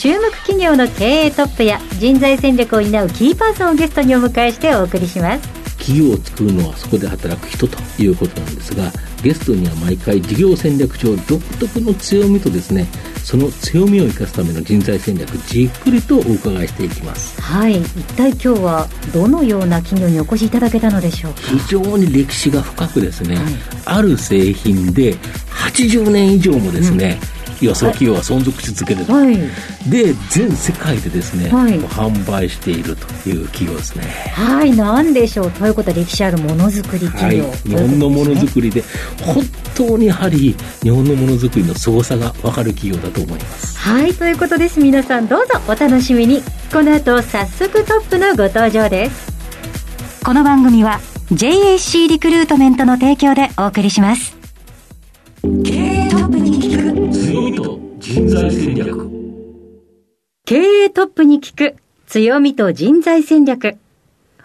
[0.00, 5.46] 注目企業の経営トップや人材戦略を担うキーパーソンをゲストにお迎えしてお送りします。
[5.76, 8.90] 企業を作るのはそこで働く人ということなんですが
[9.22, 12.86] ゲストには毎回事業戦略上独特の強みとですね
[13.24, 17.38] その強みを生かすための人材戦略じっくりとお伺いしていきます。
[17.42, 17.78] はい。
[17.82, 21.40] 一体今日はどのような企業にお越しいただけたのでしょうか？
[21.42, 23.44] 非常に歴史が深くですね、はい、
[23.84, 25.14] ある製品で
[25.50, 29.36] 80年以上もですね、うん要はその企業は存続し続けてる、はい、
[29.90, 34.04] で全世界でですね、はい、販売しているという企業ですね。
[34.34, 35.50] はい何でしょう。
[35.50, 38.82] ということは歴史あるものづくり企業、はい、日本のものづくりで
[39.22, 39.44] 本
[39.74, 43.78] 当にやはり日本のものづくりの凄さが分かる企業だと思います。
[43.78, 44.80] はいということです。
[44.80, 46.42] 皆さんどうぞお楽しみに。
[46.72, 49.32] この後早速トップのご登場です。
[50.24, 51.00] この番組は
[51.32, 54.36] JAC リクルートメントの提供でお送りします。
[55.42, 55.79] 経
[58.30, 59.10] 材戦略。
[60.44, 61.74] 経営トップに聞く
[62.06, 63.76] 強みと人材戦略。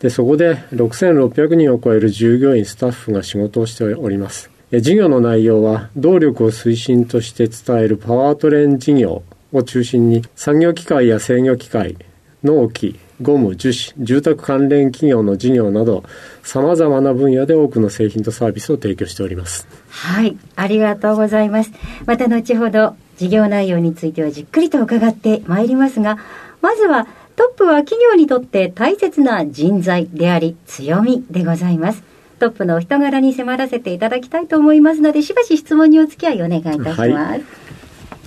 [0.00, 4.50] で、そこで6600人を超える従業員、スタッフが仕事をしております。
[4.72, 9.22] え事業の内容は、動力を推進として伝えるパワートレーン事業
[9.52, 11.96] を中心に、産業機械や制御機械、
[12.42, 16.04] 納期、ゴム、樹脂、住宅関連企業の事業など、
[16.42, 19.66] 様々な分野で多くの製品とサービスを提供しております。
[19.90, 21.72] はい、ありがとうございます。
[22.06, 26.18] また後ほど、事業内容についてはじっくりと伺ってまいりますが、
[26.60, 32.02] まずは、トップは企業にとって大切な人材であり、強みでございます。
[32.38, 37.00] トップのお人柄に迫らせていただきたいと思いますので、しばし質問にお付き合いお願いいたします。
[37.00, 37.42] はい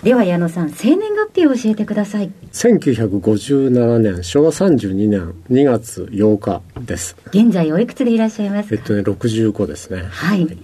[0.05, 2.31] では矢野さん生年月日を教えてください。
[2.53, 7.17] 1957年昭和32年2月8日です。
[7.29, 10.03] 現在おいくつでいらっしゃいますえっとね65ですね。
[10.03, 10.57] はい、はい。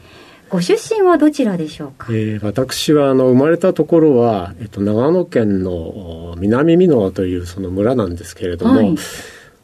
[0.47, 8.95] ご出身はどちらでしょうか、えー、私はあの生まれたところは、えっと、長野県の南箕輪というその村なんですけれども、はい。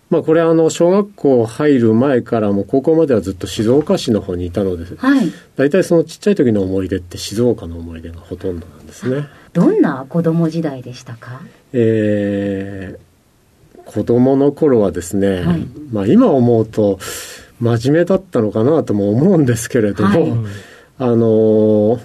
[0.10, 9.28] まあ、これあの小学校入る前からも高校まではずっと静岡市の方にいたので、はい、大体そのちっちゃい時の思い出って静岡の思い出がほとんどなんですね。
[9.58, 11.42] どんな子供時代でしたか？
[11.74, 17.00] えー、子供の頃はですね、はい、まあ今思うと
[17.60, 20.32] 真面目だったのかなとも思うんですけれども、はい、
[21.00, 22.00] あの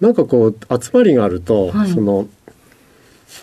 [0.00, 2.26] なんかこう集まりがあると、その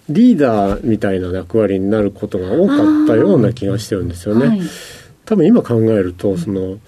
[0.09, 2.73] リーダーみたいな役割になることが多か
[3.03, 4.47] ったような気がしてるんですよね。
[4.47, 4.61] はい、
[5.25, 6.79] 多分今考えるとその、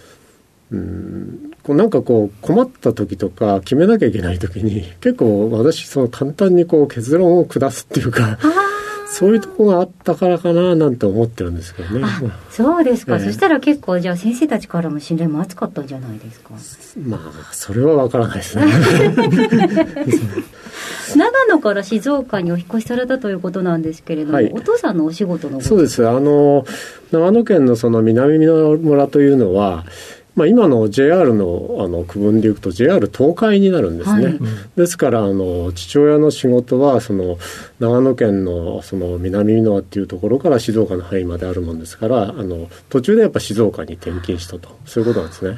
[0.72, 8.38] うん、こうなんかこう困った時とか決めなきゃいけない時に 結構私その簡単にこう結論を下すっていうか。
[9.12, 12.06] そういうとこがあったからかななんて思ってるんですけどね。
[12.52, 16.52] そうですか、えー、そしたら結構じゃあ先生たちからも信頼も厚かったんじゃないですか？
[17.08, 18.66] まあそれはわからないですね。
[21.16, 26.66] 長野から静岡にお引越しされたということなんですけれども、はい、お父さんのお仕事のそうですあの
[27.12, 29.86] 長野県のその南の村というのは
[30.36, 34.40] まあ、今の JR のあの区分でいくと JR 東海になるんですね、はい、
[34.78, 37.38] ですからあの父親の仕事はその
[37.80, 44.70] 長野県のその南箕輪っていうところから静岡の範囲まであるもんですからあの途中でやっぱ静岡に転勤したと。
[44.86, 45.58] そういうことなんですね。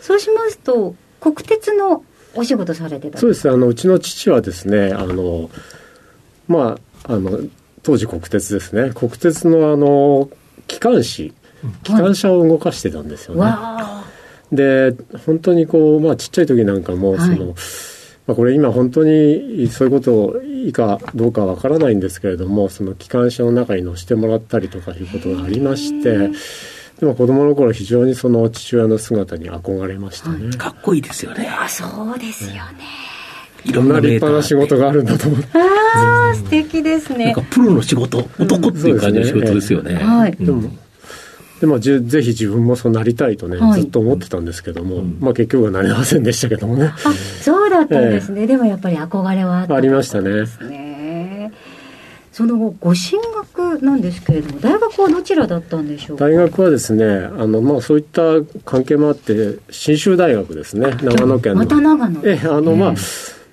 [0.00, 2.04] そうしますと国鉄の
[2.34, 3.50] お仕事されてたそうです。
[3.50, 5.50] あのうちの父はですねあの
[6.48, 7.40] まああの
[7.82, 8.92] 当時国鉄ですね。
[8.94, 10.30] 国鉄のあの
[10.68, 11.32] 機関士
[11.82, 13.52] 機関車を動かしてたんですよね、
[14.52, 14.94] で
[15.26, 17.54] 本当にこう、まあ、ちっちゃい時なんかも、その、
[18.26, 26.30] まあ、これ今本当にそういうこといいかどうかわからないんですけれどもその機関車の中に乗せてもらったりとかいうことがありまして
[27.00, 31.48] でも子供の頃非常にその父親の姿に憧れましたね、かっこいいですよね。
[31.48, 32.62] あそうですよね、
[33.64, 35.46] いろんな立派な仕事があるんだと思って。
[35.58, 37.26] ああ、素敵ですね。
[37.26, 39.94] なんかプロの仕事、男っていう感じの仕事ですよね。
[39.94, 40.36] はい。
[40.38, 40.70] でも
[41.62, 46.86] でまあ、ぜひ自分もそうなりたいとね、はい、ずっと思ってたんですけども、うん、まあ、結局はなれませんでしたけどもね。
[46.86, 51.52] あそうだったんですね、えー、でもやっぱり憧れはあった、ありましたね。
[52.32, 58.22] その後、ご進学なんですけれども、大学はどちらだったんでしょう大学はですね、あのまあ、そういった
[58.64, 61.58] 関係もあって、信州大学ですね、長野県の。
[61.60, 62.20] また長野。
[62.24, 62.94] えあの、まあ、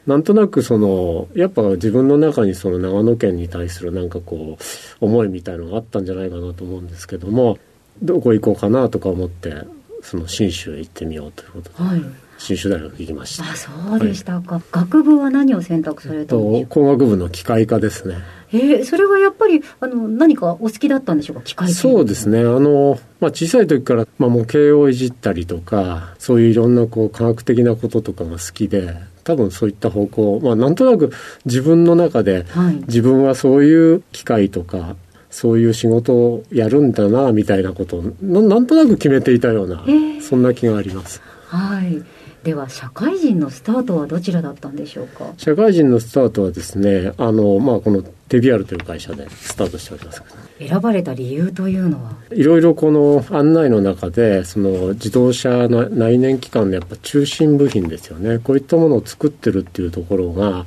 [0.08, 7.60] なんとなくそのやっぱ自分の中にその長野県に対するなんかこう思いみたいのがあったんじゃないかなと思うんですけども
[8.02, 9.54] どこ行こうかなとか思って
[10.02, 12.02] その信州へ行ってみようということで、はい、
[12.38, 13.44] 信州大学行きました。
[13.52, 18.16] あそうでしたか、はい、学部は何を選択されたんですか工学部の機械科ですね。
[18.52, 21.44] えー、それはやっぱりあの何かお好きだったんでしょうか？
[21.44, 22.40] 機械そうですね。
[22.40, 31.12] あの、まあ、小さい時から、まあ、模型をいじったりとかそういういろんなこう科学的なこととかが好きで多分そういった方向、まあ、なんとなく
[31.46, 34.96] 自分の中で、はい、自分はそういう機械とか
[35.30, 41.22] そういう仕事をやるんだなみたいなことをなんとなく決めていたような、えー、そんな気があります。
[41.48, 42.04] はい。
[42.44, 45.34] では社会人のスタートはどちらだったんでしょうか？
[45.36, 50.24] 社会人のスタートはですねあの、まあ、このテビアルという会社でスタートしております。
[50.58, 52.14] 選ばれた理由というのは？
[52.32, 58.40] いろいろこの案内の中でその自動車の内燃機関のやっぱ中心部品ですよね。
[58.40, 60.66] こういったものを作ってるっていうところがやっ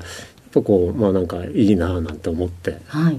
[0.52, 3.18] ぱこうまあなんかいいななんて思って、はい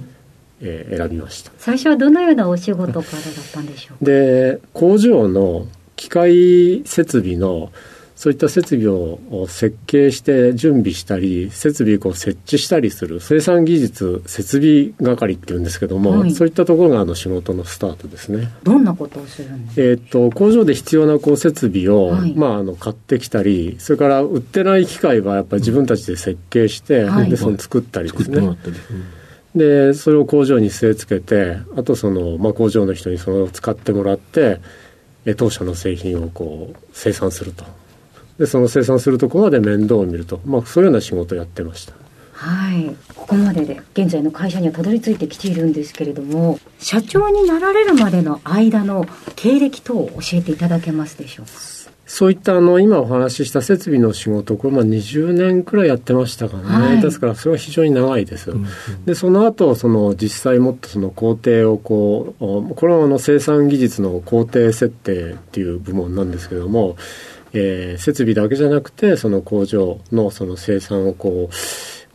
[0.63, 1.51] えー、選びました。
[1.57, 4.06] 最初はどのようなお仕事からだったんでしょうか？
[4.06, 7.71] で工場の機械設備の
[8.15, 9.19] そういった設備を
[9.50, 18.50] 設計して準備したり設備を設置したりする生産技術設備係っていうんですけども、はい、そういったところがあの仕事のスタートですね。
[18.63, 28.48] どんなことをするんですか、えーと、工場で必要なこう設備を、はい、まあ、あの買ってきたりそれから売ってない機械はやっぱり自分たちで設計して、うん、でその作ったりですね。
[28.48, 28.57] はい
[29.56, 34.60] でそれを工場に据え付けてあとその、まあ、工場の人にそれを使ってもらって
[35.38, 37.64] 当社の製品をこう生産すると。
[38.40, 41.94] でその生産するところまで面倒を見ると、まあ、そういうような仕事をやってました。
[42.34, 51.52] はい、ここまでで現在の会社にはたどり着いてきているんですけれども社長になられるまでの間の経歴等を教えていただけますでしょうか？
[52.13, 66.98] そういったあの今お話しした設備の仕事これまあ20年くらいやってましたかね、はい、ですからそれは非常に長いです、うんうん、でその後その実際もっとその工程をこうこれはあの生産技術の工程設定っていう部門なんですけども
[67.56, 71.51] えー、設備だけじゃなくてその工場のその生産をこ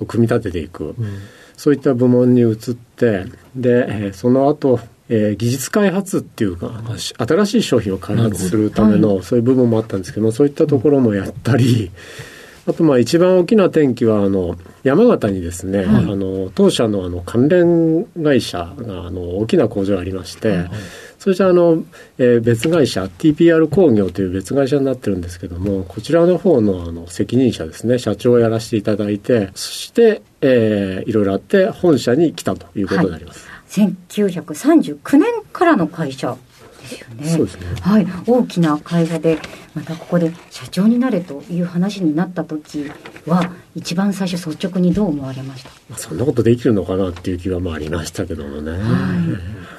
[0.01, 1.23] う組み立てていく、うん、
[1.57, 3.25] そういった部門に移って
[3.55, 11.91] で、えー、その後えー、技術開発っていうか、新しい商品を開発するための、はい、そういう部分もあったんですけども、そういったところもやったり、
[12.67, 20.71] あとまあ一番大きな転機はあの山形にですね、はい、あの当社のあの関連会社があの大きな工場がありまして、はい
[21.19, 21.85] そしてあの、
[22.19, 36.37] えー、別会社 TPR 工業という別会社になってるんですけどもこちらの方のあの責任者ですね社長をやらせていただいてそして、えー、いろいろあって本社に来たということになります、はい、1939年からの会社
[36.81, 37.29] ですよね。
[37.29, 37.67] そうですね。
[37.81, 38.07] はい。
[38.27, 39.39] 大きな会社で、
[39.75, 42.91] またここで社長になれという話になった時
[43.27, 45.71] は、一番最初率直にどう思われました？
[45.91, 48.73] まあそんなことできるのかなっていう気はまあありましたけどもね。
[48.73, 48.81] はい。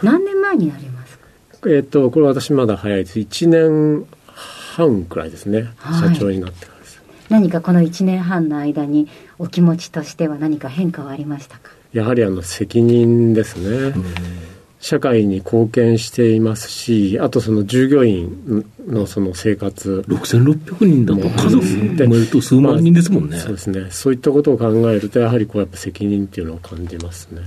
[0.06, 1.20] 何年前になります
[1.68, 3.20] えっ、と、これ私まだ早いです。
[3.20, 4.06] 1年
[4.36, 5.74] 半くらいですね。
[5.78, 7.02] はい、社長になってからです。
[7.30, 9.08] 何かこの1年半の間に
[9.40, 11.72] お気持ちとしては何か変化はありましたか？
[11.94, 13.94] やはりあの責任ですね。
[14.80, 20.06] 社会に貢献していますし、あとその従業員のその生活。
[20.08, 23.88] 6600人だと家族でめると数万人ですもんね、まあ、そうですね。
[23.92, 27.42] そういったことを考えると、やはりこうやっぱ責任っていうのを感じますね。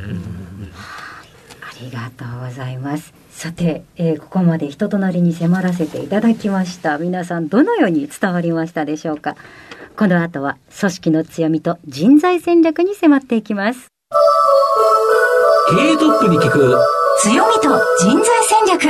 [1.62, 3.14] ありがとうございます。
[3.30, 9.36] さて、えー、ここまで人となりに迫らせていただきました皆さんどのように伝わりましたでしょうか
[9.96, 13.91] この後は組織の強みと人材戦略に迫っていきます
[15.70, 16.76] 経営トップに聞く
[17.20, 17.62] 強みと
[18.00, 18.82] 人材戦略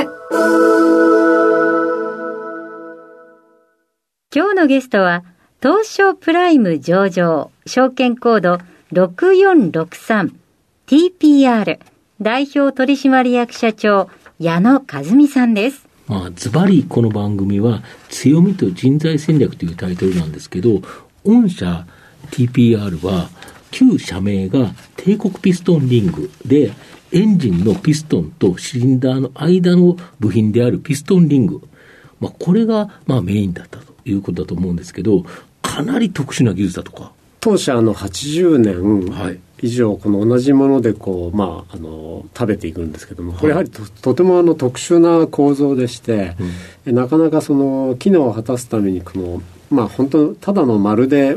[4.35, 5.23] 今日のゲストは
[5.63, 8.59] 東証プライム上場証券コード
[8.93, 11.79] 6463TPR
[12.21, 14.11] 代表取締役社長
[14.41, 15.87] 矢野和美さんです。
[16.09, 20.83] まあ、ズバリこの番組は強みと人材戦略というタイトルなんですけど、
[21.25, 21.87] 御社
[22.33, 23.31] TPR は
[23.73, 26.73] 旧社名が帝国ピストンリングで、
[27.11, 31.61] エンジンのピストンとシリンダーの間の部品であるピストンリング。
[32.21, 35.25] まあ、これがまあメインだったということだと思うんですけど、
[35.61, 46.37] かなり特殊な技術だとか、当社の80年以上この同じものでこう、まあ、あの食べていくんですけどもこれやはりととてもあの特殊な構造でして、
[46.87, 51.37] うん、なかなかその機能を果たすためにこのまあ本当ただの丸で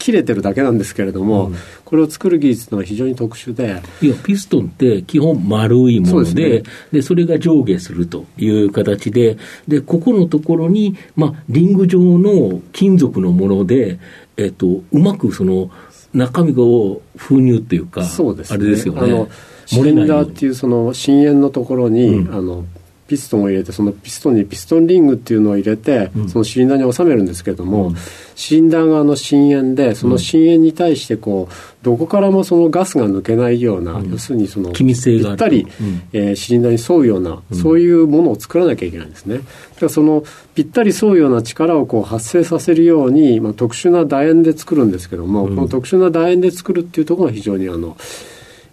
[0.00, 3.80] 切れてるだけなんですけれども、うん、これを作る技術は非常に特殊で。
[4.02, 9.36] いや、ピストンって基本丸いもので、そで、ね、それが上下するという形で、
[9.68, 14.00] で、ここのところに、まあ、リング状の金属のもので、
[14.36, 15.70] えっと、うまくその、
[16.12, 19.00] 中身を封入っていうか、そうですね、あれですよね。
[19.02, 19.28] あの
[19.66, 22.64] シリンダーっていうその深淵のところに、うん、あの
[23.10, 27.96] ピストンを入れてそのピストンにピストンリングっていうのを入れて、うん、そのシリンダーに収めるんですけれども、うん、
[28.36, 34.84] シリンダー側の深淵でその深淵に対してこうどこからもそのガスが抜けないような、うん、要するにそのぴ
[35.32, 39.38] ったり、うん、えー、シリンダーに沿うような、そういうものを作らなきゃいけないんですね。
[39.38, 39.46] だか
[39.80, 40.22] らその
[40.54, 47.96] ぴったり沿うような力をこう発生させるように、まあ、特殊な楕円で作るんですけども、この特殊な楕円で作るっていうところが非常にあの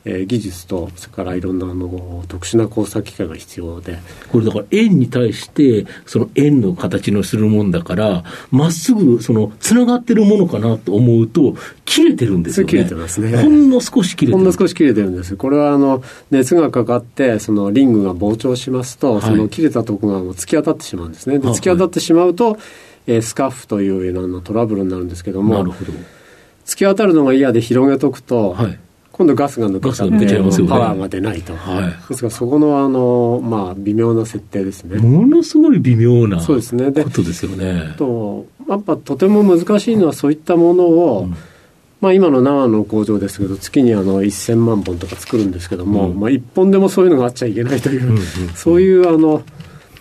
[0.08, 4.00] えー、技術とそれからいろんなあの特殊な工作機械が必要で。
[4.32, 12.72] これだから円に対してその円の形のするもんだからまっすぐそのつながってるものかなと思うと切れてるんですよね。
[12.72, 13.36] 切れてますね。
[13.36, 14.38] ほんの少し切れてる。
[14.38, 15.36] ほんの少し切れてるんです。
[15.36, 21.40] これはあの熱がかかってそのリングが膨張しますと、はい、その切れたところがもう突き当たってしまうんですね。
[21.40, 22.60] で突き当たってしまうと、はい、
[23.08, 25.92] えー、スカッフというようなトラブルになるんですけどもなるほど。
[26.66, 28.80] 突き当たるのが嫌で広げとくと、はい
[29.18, 35.00] 今度ガスが抜けちゃって、ね、パワーが出ないと、はい、ですからそこのあの、まあ、微妙な設定ですね。
[35.00, 36.92] ものすごい微妙なそうですね。
[36.92, 37.96] ことですよね。
[37.98, 41.36] とやっぱとても難しいのはそういったものを、うん。
[42.00, 49.42] まあ、今の長野の工場ですけど月にあの1000万本とか作るんですけども、うん、まあ、1本でもそういうのがあっちゃいけないという、うんうんうん、そういうあの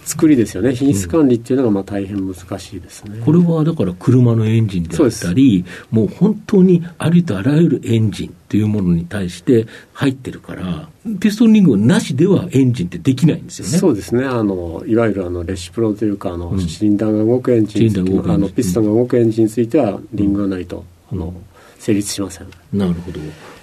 [0.07, 0.73] 作りですよね。
[0.73, 10.89] 品質管理っていうのがまあ大変難しいですね、これはだから車のエンジンであったりもう本当にありとあらゆるエンジンというものに対して入ってるから
[11.21, 13.79] ピストンリングなしではエンジンってできないんですよね。
[13.79, 14.25] そうですね。
[14.25, 21.35] あのいわゆるあのレシプロというかあの、うん、シリンダーが動くエンジンあのピストンが動くエンジンについてはリングがないと、うん、あの
[21.87, 22.49] 成立しません。
[22.73, 23.21] なるほど。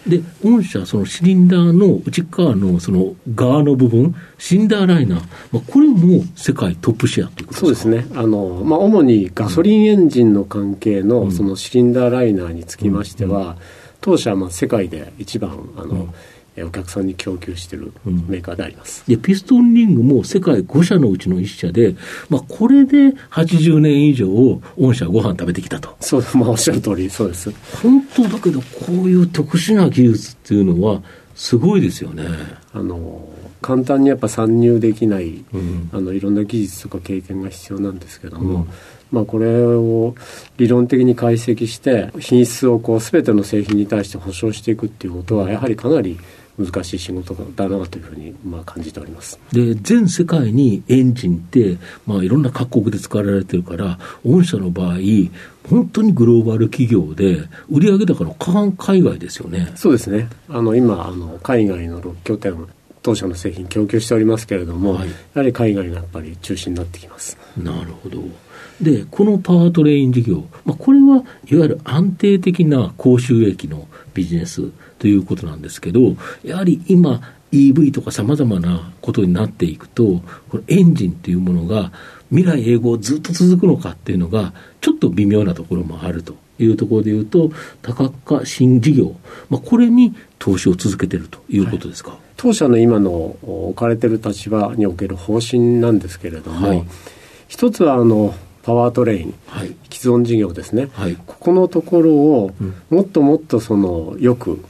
[0.07, 5.19] で、御社、そのシリンダーの内側のその側の部分、シリンダーライナー、
[5.51, 8.05] まあ、これも世界トップシェアということそうですね。
[8.15, 13.57] あの、まあ、主にガソリンエンジンの関係のそのシリンダーライナーにつきましては、
[13.99, 16.13] 当社はまあ世界で一番、あの、
[16.57, 21.95] お客さんに供給しているメーカーであります、うん、ピストンリングも世界5社のうちの1社で、
[22.29, 24.27] まあ、これで80年以上、
[24.77, 25.95] 御社ご飯食べてきたと。
[25.99, 27.51] そう、まあ、おっしゃる通り、そうです。
[27.81, 31.01] 本当だけど、こういう特殊な技術っていうのは、
[31.35, 32.25] すごいですよね。
[32.73, 33.27] あの
[33.61, 38.69] 簡単にやっぱ参入できない、うん、あのいろんな技術とか経験が必要なんですけども、うん
[39.13, 40.15] まあ、これを
[40.57, 46.19] 理論的に解析して品質をこう全ての製品に対して保証していくっていうことはやはりかなり
[46.57, 49.39] 難しい仕事だなというふうにまあ感じております。
[49.51, 54.97] で全世界にエンジンって、まあ、いろんな各国で使われてるから御社の場合
[55.69, 59.71] 本当にグローバル企業で売上高の過半海外ですよね。
[59.75, 60.29] そうですね。
[60.49, 62.67] あの今あの海外の6拠点
[63.01, 67.37] 当社の製品供給しておりますけれども、はい、やはり海外がやっぱり中心になってきます。
[67.57, 68.21] なるほど。
[68.81, 74.71] でこのパワートレイン事業、まあ、これはいわゆる安定的な高収益のビジネス
[75.03, 77.19] ということなんですけど、やはり今、
[77.51, 81.91] EV とかさまざまなことになっていくと、このエンジンというものが
[82.29, 89.13] 未来永劫ずっと続くのかっていうのが、ちょっと微妙なところもあるというところでいうと、多角化新事業、
[89.49, 96.85] まあ、これに投資を続けているということですか、はい、当社の今の置かれている立場における方針なんですけれども、はい、
[97.49, 98.33] 一つはあの
[98.63, 102.53] パワートレイン、はい、既存事業ですね、はい、ここのところを
[102.89, 104.63] もっともっとそのよく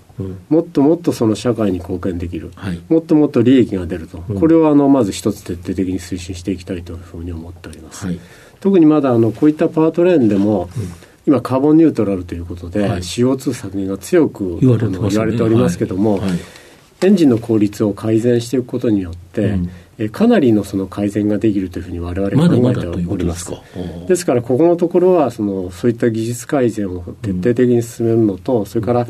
[0.50, 8.20] もっともっとその社会に貢献できる、はい、もっともっと利益が出ると、うん、これをあのまず一つ徹底的に推進していきたいというふうに思っております、はい、
[8.60, 10.84] 特にまだあのこういったパワートレーンでも、うん、
[11.25, 16.22] 今カーボンニュートラルということで、はい、CO2 削減が強く言われて、ね,、言われておりますけども、
[17.01, 19.70] エンジンの効率を改善していくことによって、うん。
[20.00, 23.51] えかなりのその改善ができるというふうに我々考えております。
[24.08, 24.34] ですか？
[24.34, 29.08] らここのところはそのそういった技術改善を徹底的に進めるのと、それから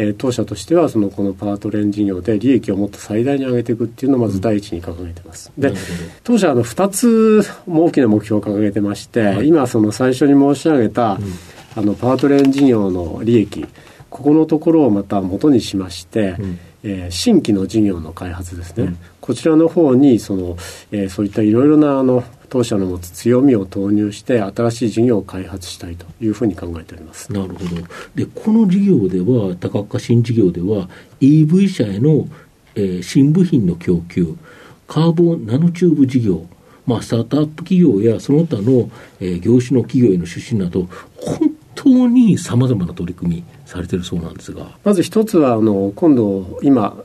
[0.00, 5.52] えー、当社としてはそのこのパワートレーン事業で利益をもっと最大に上げていくっていうのをまず第一に掲げてます。
[5.54, 5.78] うん、で
[6.24, 11.20] 当社あの2つ大きな目標を掲げてまして、はい、今その最初に申し上げた、うん、
[11.76, 13.66] あのパワートレーン事業の利益
[14.08, 16.58] ここのところをまた元にしまして、うん。
[16.82, 20.56] えー、新規の事業の開発ですね、うん、こちらの方にその、
[20.90, 27.32] えー、そういったいろいろなあの当社の持つ強みを投入して新しい事業を開発したいというふうに考えております。
[27.32, 27.76] なるほど。
[28.14, 30.88] でこの事業では多角化新事業では
[31.20, 32.28] EV 車への、
[32.74, 34.36] えー、新部品の供給
[34.86, 36.46] カーボンナノチューブ事業
[36.86, 38.90] まあ、スタートアップ企業やその他の、
[39.20, 44.66] えー、業種の企業への出資など、本当にさまざまな取り組みされてるそうなんですが。
[44.82, 47.04] まず一つは、あの、今度、今、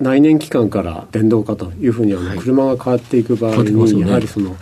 [0.00, 4.56] 内燃機関から電動化というふうにあの、はい、車が変わっていく場合に、ね、やはりその、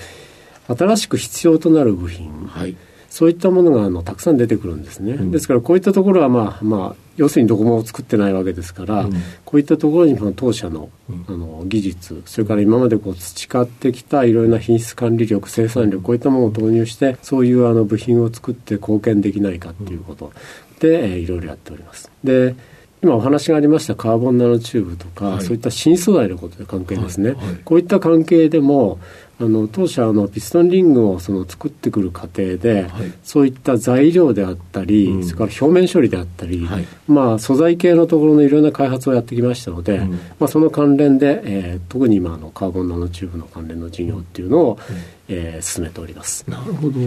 [0.69, 2.77] 新しく必要となる部品、はい、
[3.11, 9.13] そういったものがあのたくさん出てくるんですね、うん、ですからこういったところはまあまあ要するにどこも作ってないわけですから、うん、
[9.45, 10.91] こういったところに当社の,、
[11.29, 20.33] あの技術それから今までこう培ってきたいろいろな品質管理力生産力こういったものを投入してそういうあの部品を作って貢献できないかっていうこと。
[20.81, 22.11] で、えー、いろいろやっております。
[22.25, 22.57] で
[23.05, 27.47] 今お話がありましたカーボンナノチューブとか、はい、そういった新素材のことで関係ですね、はい。
[27.47, 28.99] はい、こういった関係でも
[29.41, 44.79] あの当社のピストンリングをその作ってくる過程で、はい、そういった材料であったり、うん、それから表面処理であったり、はい、まあ、素材系のところのいろんな開発をやってきましたので、うん、まあ、その関連で、えー、特に今のカーボンナノチューブの関連の事業っていうのを、
[45.24, 46.45] うん、えー、進めております。
[46.49, 47.01] なるほど。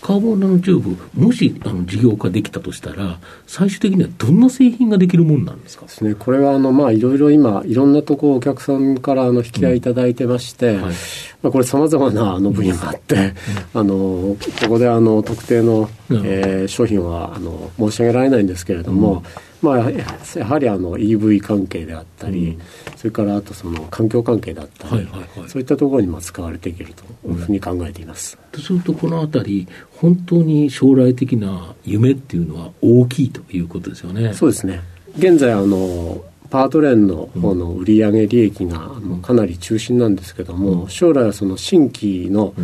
[0.00, 5.86] カーボンナノチューブもしあの事業化できたとしたら最終的にはどんな製品ができるもんなんですか？
[5.86, 6.14] ですね。
[6.14, 10.94] これはあのまあいろいろ今いろんなところお客さんからあの引き合いいただいてまして、はい。
[11.42, 13.32] まあ、これさまざまなあの分野があって、
[13.72, 19.22] あのここであの特定の、えー、商品はあの申し上げられないんですけれども、
[19.64, 22.58] まあ、やはりあの EV 関係であったり、
[22.96, 25.08] それからあとその環境関係だったり、
[25.48, 28.38] そういったところにも使われていけるというふうに考えています。
[28.52, 29.66] とするとこのあたり
[29.96, 34.34] 本当に将来的な夢っていうのは大きいということですよね。
[34.34, 34.82] そうですね。
[35.16, 38.90] 現在あのパートレーンの方の売上利益が
[39.22, 42.54] かなり中心なんですけども、将来はその新規の、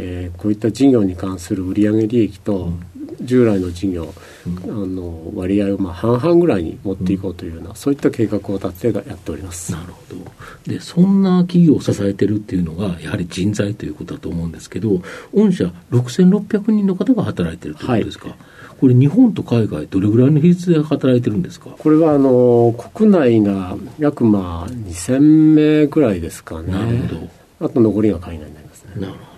[0.00, 2.72] えー、こういった事業に関する売上利益と、
[3.20, 4.14] 従来の事業、
[4.46, 15.02] あの割合をまあ半々ぐらいに持っていこうというような、そういった計画を立ててやっておりますなるほどでそんな企業を支えてるっていうのがやはり人材ということだと思うんですけど
[15.34, 18.38] 御社6600人の方が働いてるということですか、はい
[18.78, 21.70] これ、日本と海外、どれぐらいの比率で働いてるんですか？
[21.70, 26.72] これはあの国内が約まあ2000名ぐらいですかね。
[26.72, 27.66] なるほど。
[27.66, 28.92] あと残りが海外になりますね。
[28.94, 29.37] なるほど。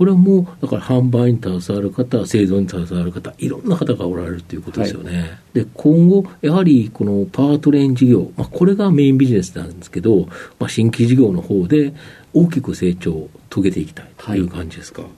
[0.00, 5.18] これも、だから販売に携わる方、製造に携わる方、いろんな方がおられるということですよね。
[5.18, 10.26] はい、で、今後、やはりこのパートレーン事業、まあ、これがメインビジネスなんですけど、
[10.58, 11.92] まあ、新規事業の方で
[12.32, 15.02] 大きく成長を遂げていきたいという感じですか。
[15.02, 15.10] はい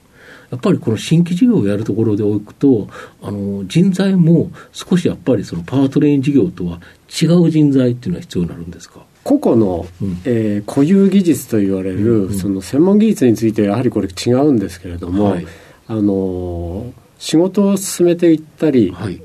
[0.50, 2.88] やっぱりこの新規事業をやるところでおくと、
[3.22, 9.00] あの人材も少しやっぱりそのパワートレイン事業とは違う人材っていうのは必要になるんですか？
[9.24, 15.46] 個々の、うん、えー、固有技術と言われる、うんうん、その専門技術についてやはりこれ違うんですけれども、はい、
[15.86, 19.22] あの仕事を進めていったり、はい、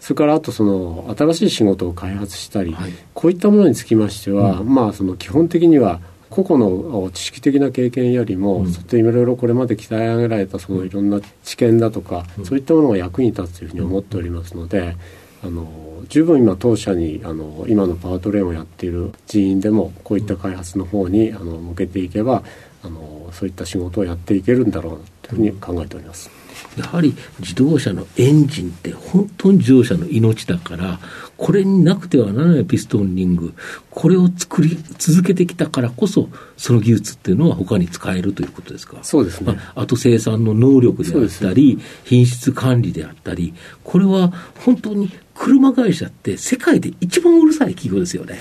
[0.00, 14.96] それからあとその新しい仕事を開発したり、はい、こういったものにつきましては、うん、まあその基本的には個々の知識的な経験よりも、うん、そういろいろこれまで鍛え上げられたそのいろんな知見だとか、うん、そういったものが役に立つというふうに思っておりますので、
[15.44, 22.42] あの十分今当社にあの今のパワートレーンをやっている人員でもこういった開発の方にあの向けていけば
[22.82, 26.30] あのそういった仕事をやっていけるんだろうというふうに考えております。
[26.78, 31.00] やはり自動車のエンジンって本当に自動車の命だから、
[31.36, 33.52] これになくてはならないピストンリング、
[33.90, 38.96] これを作り続けてきたからこそ、その技術っていうのは他に使えるということですか？
[39.02, 39.58] そうですね。
[39.74, 43.52] あと生産の能力であったり、品質管理であったり、
[43.84, 44.32] これは
[44.64, 48.38] 本当に車会社って世界で一番うるさい企業ですよね。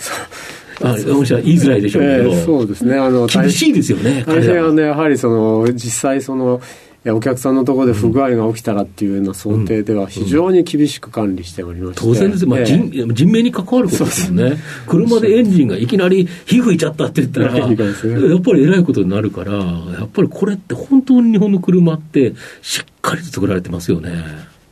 [0.83, 2.97] あ御社言いづらいでしょうけど、えー、そうですね。
[2.97, 4.71] あの厳しいですよね、大変は。
[4.73, 6.61] ね、やはりその実際その、
[7.07, 24.11] お客さんのところで不具合が起きたらっていうような想定では非常に厳しく管理しておりまして、当然です、まあえー、人命に関わることですよね、車でエンジンがいきなり火吹いちゃったって言ったら、 やっぱりえらいことになるから、やっぱりこれって本当に日本の車ってしっかりと作られてますよね。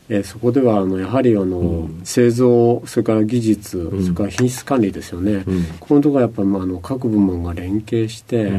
[0.10, 8.52] えー、そこではあのやはりあの、うん、製造、それから技術、うん、それから品質管理ですよね、うん、このところはやっぱり、まあ、あの各部門が連携して、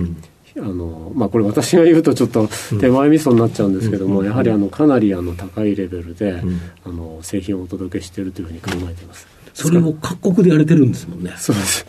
[0.56, 2.48] あのまあ、これ私が言うとちょっと
[2.80, 6.40] 手前味噌になっちゃうんですけども、やはりあのかなりあの高いレベルで、
[6.84, 9.26] あの製品をお届けしているというふうに考えています。
[9.54, 11.34] それを各国でやれてるんですもんね。
[11.36, 11.86] そうです。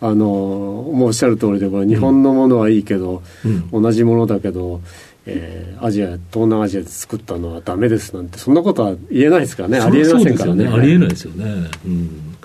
[0.00, 3.22] あのもうおっしゃる通りでこれ日本のものはいいけど、
[3.72, 4.80] 同じものだけど
[5.28, 11.44] えー、アジア東南アジアで作ったのはダメですなんてそんなことは言えないですからねありえませんからね、ね、ありえないですよね、
[11.84, 12.36] うん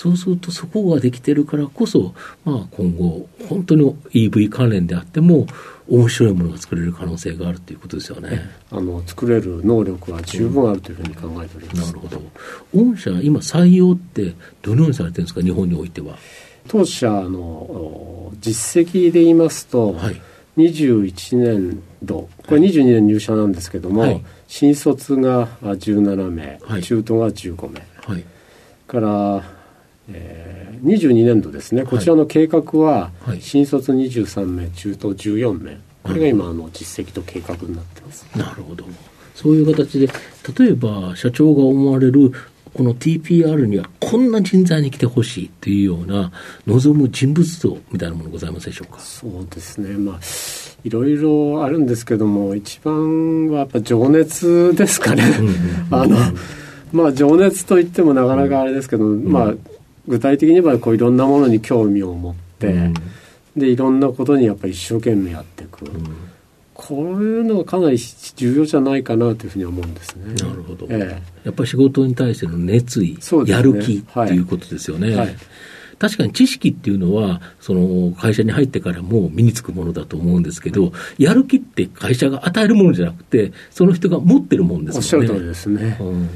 [0.00, 2.14] そうするとそこができてるからこそ、
[2.46, 5.46] まあ、今後、本当に EV 関連であっても、
[5.90, 8.48] 面白いものが作れる可能性があるということですよね。
[8.70, 11.92] あの作れる能力は十分あるというふうに考えております。
[11.94, 12.22] うん、なるほど。
[12.74, 16.16] 御社、今採用ってどのようにされてるんですか、日本においては？
[16.66, 20.22] 当社の実績で言いますと、はい、
[20.56, 28.24] 21年度、これ22年入社なんですけども、はい、新卒が17名、はい、中途が15名、はい、
[28.86, 29.42] から、
[30.12, 33.10] えー、22年度ですね、こちらの計画は、
[33.40, 38.26] 新卒23名、中途14名、これが今、あの実績と計画になってます。
[38.36, 38.84] なるほど。
[39.34, 40.08] そういう形で、
[40.58, 42.32] 例えば社長が思われる
[42.72, 46.30] この TPR にはこんな人材に来てほしいというような
[46.66, 49.00] 望む人物像みたいなものございますでしょうか？
[49.00, 49.90] そうですね。
[49.96, 50.20] まあ
[50.84, 55.24] いろいろあるんですけども一番はやっぱ情熱ですかね。
[55.90, 56.16] あの
[56.92, 59.54] まあ情熱といってもなかなかあれですけど、うん、まあ
[60.08, 62.94] 具体的に言えばこういろんなものに興味を持って、うん、
[63.56, 66.29] でいろんなことにやっぱり一生懸命やっていく、うん
[66.80, 70.32] こういうのがかなり重要じゃないかなというふうに思うんですね。
[70.34, 70.86] なるほど。
[70.88, 75.14] ええ、やっぱり仕事に対しての熱意、ね、やる気っていうことですよね。
[75.14, 75.36] はい、
[75.98, 85.28] 確かに知識っていうのは、その会社に入ってからも身につくものだと思うんですけど、やる気って会社が与えるものじゃなくて、その人が持ってるもんですよね。
[85.28, 85.98] おっしゃる通りですね。
[86.00, 86.28] うん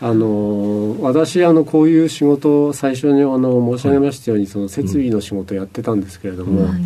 [0.00, 6.82] あの私あのこういう仕事を最初にあの申し上げましたように、その設備の仕事をやってたんですけれども、はい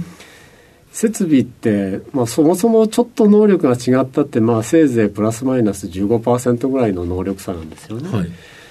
[0.98, 8.10] 設備って、まあ、そもそもちょっと能力が違ったって、まあ、せいぜいプラスマイナス15%ぐらいの能力差なんですよね。
[8.10, 8.28] はい、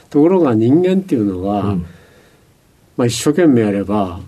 [0.10, 1.86] ところが人間っていうのは、うん、
[2.98, 4.20] まあ、一生懸命やれば、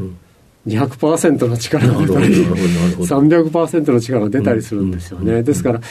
[0.66, 5.44] 200%の力が出たり、300%の力が出たりするんですよね。
[5.44, 5.82] ですから、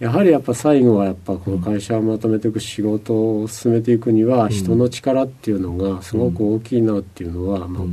[0.00, 7.84] やはりやっぱ最後はやっぱこの会社をまとめていく仕事を進めていくには人の力っていうのがすごく大きいなっていうのは、まあ、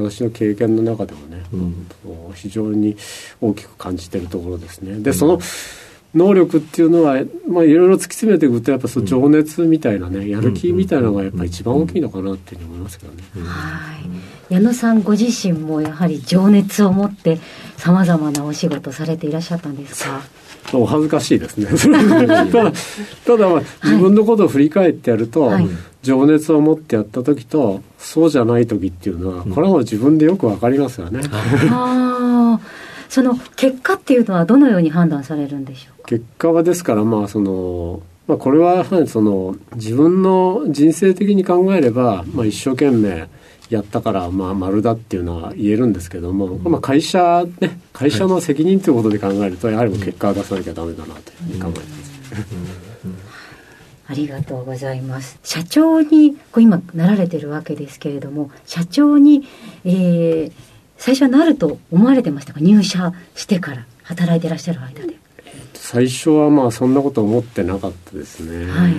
[0.00, 1.86] 私の経験の中でもね、うん、
[2.34, 2.96] 非常に
[3.40, 4.98] 大きく感じてるところですね。
[5.00, 5.40] で、その
[6.14, 13.22] 能力っていうのは、まあ、いろいろ突き詰めていくとやっぱその情熱みたいなね、やる気みたいなのがやっぱ一番大きいのかなっていうふうに思いますけどね。
[13.44, 13.94] は
[14.50, 14.54] い。
[14.54, 17.38] 矢野さんご自身もやはり情熱を持って
[17.76, 20.22] さまざまなお仕事されていらっしゃったんですか？
[20.72, 21.66] お恥ずかしいですね。
[21.76, 22.72] ただ
[23.26, 25.68] ただ、まあ、自分のことを振り返ってやると、はい、
[26.08, 31.20] 情熱を持ってやった時とそうじゃない時っていうのは、これはもう自分でよくわかりますよね。
[31.70, 32.58] あ
[33.08, 36.08] その結果っていうのはどのように判断されるんでしょうか？
[36.08, 43.26] 結果はですからまあそのまあ、これはその自分の人生的に考えれば、まあ、一生懸命
[43.70, 51.86] やったからまあ丸だっていうのは言えるんですけども、まあ、会社ね会社の責任ということで考えるとやはり結果を出さなきゃダメだなというふうに考えてま
[52.84, 52.87] す。
[54.10, 55.38] ありがとうございます。
[55.42, 59.46] 社長にこう今なられてるわけですけれども、社長に、
[59.84, 60.52] えー、
[60.96, 62.60] 最初はなると思われてましたか？
[62.60, 65.14] 入社してから働いてらっしゃる間で。
[65.74, 68.70] 最初はまあそんなこと思ってなかったですね。
[68.70, 68.94] はい、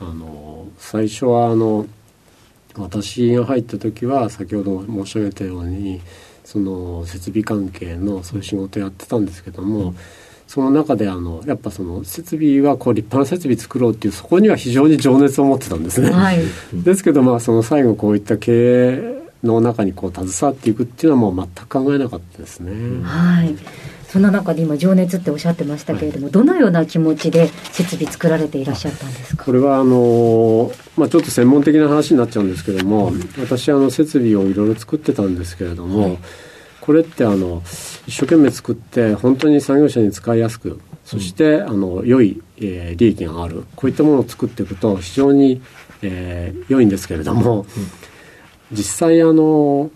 [0.00, 1.86] あの最初はあの
[2.76, 6.02] 私が入った時は先ほど申し上げたように
[6.44, 9.78] その設備関係のそういう仕事やってたんですけども。
[9.78, 9.96] うん
[10.50, 16.10] その中であのやっぱその設備はこう立派な設備作ろうっていうそこには非常に情熱を持ってたんですね。
[16.10, 16.40] はい、
[16.74, 22.72] ですけどまあその最後こういった経営の中にこう携わっていくっていうのはもう全く考えなかったですね。
[23.04, 23.54] はい。
[24.08, 29.44] そんな中で今情熱っておっしゃってましたけれども、はい、どのような気持ちで設備作られていらっしゃったんですか？
[29.44, 36.18] これはあの、まあ、ちょっと専門的な話になっちゃうんですけども、私あの設備をいろいろ作ってたんですけれども、はい
[36.90, 37.62] これってあの
[38.08, 43.64] 一生懸命作って本当に作業者に使いやすくそして、うん、あの良い、えー、利益がある。
[43.76, 45.62] こういったものを作っていくと非常に、
[46.02, 47.66] えー、良いんですけれども、うん、
[48.72, 49.88] 実際あの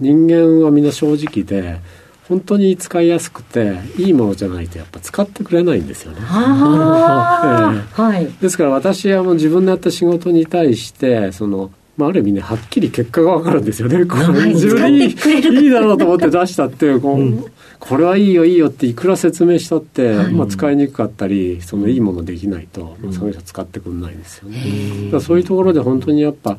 [0.00, 1.78] 人間はみんな正直で
[2.26, 6.18] 本当に使いやすくていいものじゃないとやっぱ使ってくれないんですよね。
[6.26, 14.04] えー、はい、ですから私はもう自分のやった仕事に対してそのまあ、ある意味ね、はっきり結果がわかるんですよね。
[14.04, 25.10] これ自分でいいいいだろうと思って出したってこう、うん、これはいいよいいよっていくら説明したって、はい、まあ、使いにくかったりそのいいものできないと、うん、その人使ってくれないんですよね。
[25.10, 26.58] だそういうところで本当にやっぱ、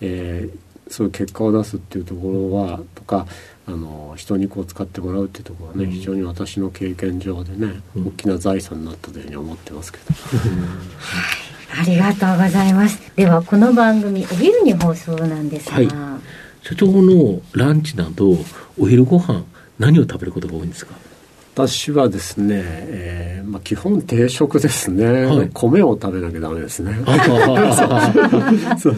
[0.00, 3.26] えー、そういう結果を出すっていうところはとか
[3.66, 10.04] あの人にこう使ってもらうっていうところはね、うん、非常に私の経験上でね、大きな財産になったというふうに思ってますけど。
[11.80, 13.00] ありがとうございます。
[13.16, 15.88] では、この番組、お昼に放送なんですが、はい、
[16.62, 18.36] 社長のランチなど、
[18.78, 19.44] お昼ご飯
[19.78, 20.94] 何を食べることが多いんですか？
[21.54, 26.94] 私はですね、えーまあ、基本定食ですね、はい、米を食べなきゃダメですね。
[28.80, 28.96] そう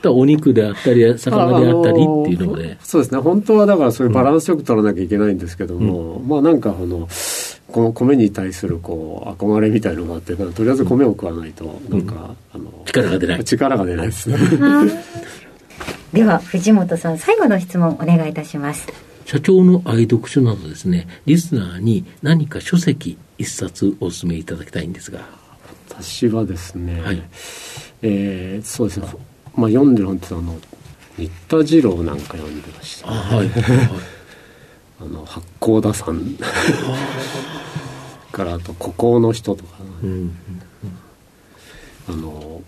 [0.00, 3.20] だお肉であったり魚であったりっていうので、そうですね。
[3.20, 7.08] 本当はだからそういうバランスよく取らなきゃいけないんですけども、うん、まあなんかこの
[7.66, 12.14] この米に対するこう憧れみたいのがあってとりあえず米を食わないとなんか、
[12.54, 13.44] うん、あの力が出ない。
[13.44, 14.30] 力が出ないです。
[14.30, 14.36] ね
[16.12, 18.86] では藤本さん最後の質問お願いいたします
[19.30, 25.20] 社長の愛読書などですねリスナーに何か書籍一冊お勧めいただきたいんですが。
[25.88, 27.22] 私はですね、はい、
[28.02, 29.06] えー、そうですね
[29.54, 30.58] まあ読んでる本ってあの
[31.16, 33.50] 新田次郎なんか読んでました、ね、はい、
[35.00, 36.36] あの八甲田さん
[38.32, 40.36] からあと孤高の人とか、うん、
[42.08, 42.62] あの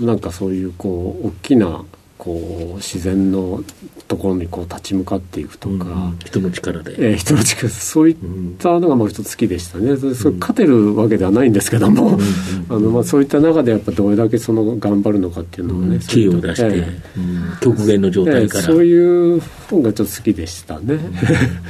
[0.00, 1.84] なんかそういうこう大きな
[2.18, 3.62] こう自然の
[4.08, 5.78] ところにこう立ち向かっていくとか、う
[6.14, 8.16] ん、人の力で、えー、人の力そういっ
[8.58, 20.98] たのがもう一つ好きでしたね、うん、それ勝てるわけではないんですけども、うん、 あのまあそういった中でやっぱどれだけその頑張るのかっていうのをね、知恵を出して、えー、極限の状態から、えー、そういう本がちょっと好きでしたね、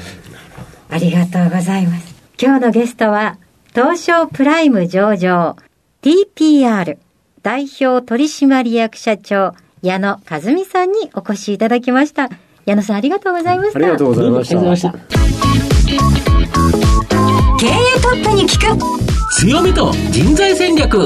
[0.88, 2.14] ありがとうございます。
[2.40, 3.36] 今日のゲストは
[3.74, 5.56] 東証プライム上場
[6.02, 6.96] TPR
[7.42, 12.28] 代表取締役社長矢野和美さんにお越しいただきました。
[12.66, 13.78] 矢野さんありがとうございました。
[13.78, 14.44] ありがとうございま
[14.76, 14.92] した。
[17.58, 18.78] 経営トップに聞く
[19.40, 21.04] 強みと人材戦略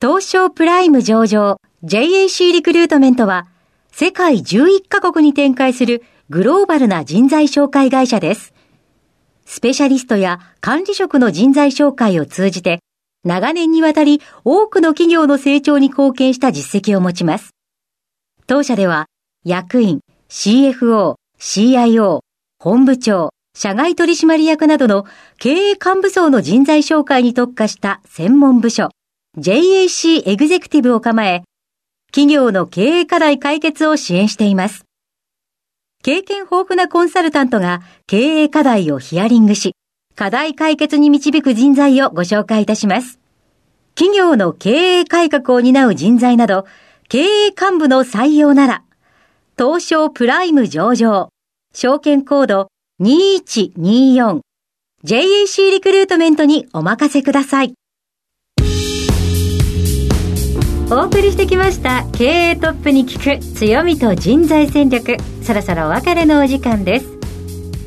[0.00, 3.46] 東証プライム上場 JAC リクルートメントは
[3.92, 8.54] 世界11カ国に展開するグローバルな人材紹介会社です。
[9.44, 12.80] スペシャリストや管理職の人材紹介を通じて
[13.24, 17.50] 長年にわたり多くの企業の成長に貢献した実績を持ちます。
[18.46, 19.06] 当社では
[19.44, 22.20] 役員、CFO、CIO、
[22.58, 25.04] 本部長、社外取締役などの
[25.38, 28.90] 経営幹部層の人材紹介に特化した専門部署
[29.36, 31.44] JAC エグゼクティブを構え、
[32.10, 34.84] 企業の経営課題解決を支援しています。
[36.02, 39.74] 経験豊富なコンサルタントが経営課題をヒアリングし、
[40.18, 43.20] 課題解決に導く人材をご紹介いたします。
[43.94, 46.66] 企業の経営改革を担う人材など、
[47.08, 48.82] 経営幹部の採用なら、
[49.56, 51.28] 東証プライム上場、
[51.72, 52.68] 証券コード
[53.00, 54.40] 2124、
[55.04, 57.74] JAC リクルートメントにお任せください。
[60.90, 67.06] お送りしてきました経営トップに聞く強みと人材戦略そろそろお別れのお時間です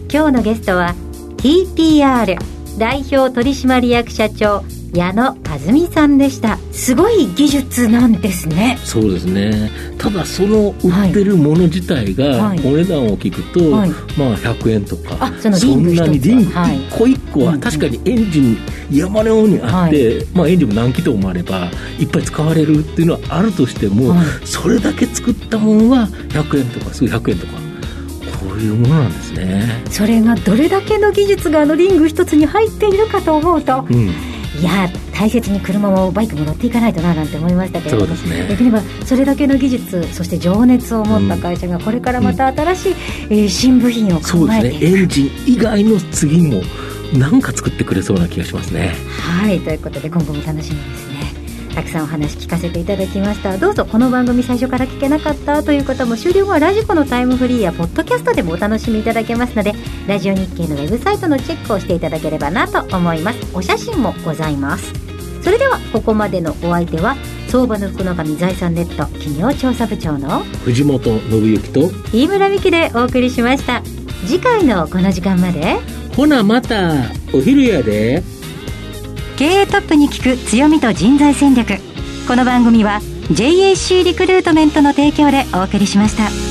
[0.10, 0.94] 今日のゲストは
[1.42, 2.38] TPR
[2.78, 6.60] 代表取締役社長矢野和美さんでした。
[6.72, 8.78] すごい技術なんですね。
[8.84, 9.72] そうですね。
[9.98, 18.58] ただその売ってるもの自体がお値段を聞くと、はい、まあ100円とか、そんなにリング一個一個は確かにエンジン
[18.92, 24.14] 山のようにあって、はい、まあエンジンも何気筒もあればいっぱい使われるっていうのはあるとしても、
[24.46, 27.71] それだけ作ったものは100円とか数百円とか
[28.62, 29.84] いうものなんですね。
[29.90, 34.10] それがどれだけの技術があのリング一つに入っているかと思うと、うん、
[34.60, 44.68] いや大切に車もバイクも乗っていかないとななんて思いましたけれども、ね、逆に言えばそれだけの技術そして情熱を持った会社がこれからまた新しい、うん、えー、新部品を考えて。
[44.76, 46.62] いく、ね、エンジン以外の次も
[47.14, 48.94] 何か作ってくれそうな気がしますね。
[49.20, 51.11] はいということで今後も楽しみです
[51.74, 53.58] たくさんお話聞かせていただきました。
[53.58, 59.74] どうぞこの番組最初から聞けなかったという方も終了後はラジコのタイムフリーやポッドキャストでもお楽しみいただけますので
[60.08, 63.40] ラジオ日経のウェブサイトのチェックをしていただければなと思います。
[63.54, 64.94] お写真もございます。
[65.42, 67.16] それではここまでのお相手は
[67.48, 71.82] 相場の福の神財産ネット企業調査部長の藤本信之と
[72.14, 73.82] 飯村美希でお送りしました。
[74.28, 75.78] 次回のこの時間まで。
[76.16, 76.92] ほなまた
[77.34, 78.22] お昼やで
[79.38, 81.78] 経営トップに聞く強みと人材戦略
[82.28, 83.00] この番組は
[83.32, 86.51] JAC リクルートメントの提供でお送りしました。